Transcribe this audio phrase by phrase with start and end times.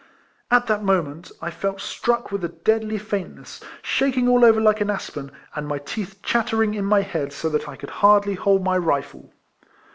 [0.49, 4.89] At that moment I felt struck with a deadly faintness, shaking all over like an
[4.89, 8.79] aspen, and my teeth chattering in my head so that I could hardly hold my
[8.79, 9.31] rifle.